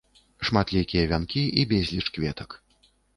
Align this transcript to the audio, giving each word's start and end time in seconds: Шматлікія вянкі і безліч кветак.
Шматлікія 0.47 1.03
вянкі 1.11 1.43
і 1.65 1.65
безліч 1.73 2.05
кветак. 2.17 2.57